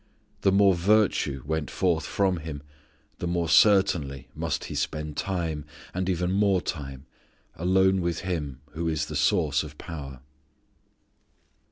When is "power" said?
9.77-10.21